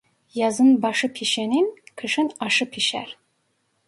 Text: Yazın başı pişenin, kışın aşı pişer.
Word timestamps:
Yazın 0.33 0.81
başı 0.81 1.13
pişenin, 1.13 1.75
kışın 1.95 2.31
aşı 2.39 2.69
pişer. 2.69 3.17